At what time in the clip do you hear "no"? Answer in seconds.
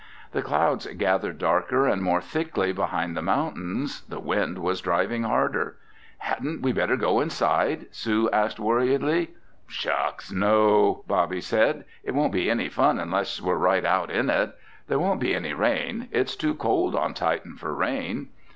10.31-11.03